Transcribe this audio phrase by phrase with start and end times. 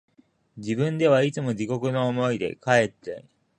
[0.57, 3.23] 自分ではいつも地獄の思いで、かえって、